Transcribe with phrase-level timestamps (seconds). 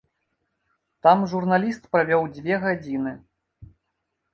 [1.07, 3.19] Там журналіст правёў дзве гадзіны.